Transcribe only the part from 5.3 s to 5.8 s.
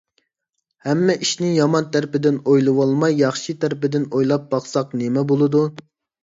بولىدۇ؟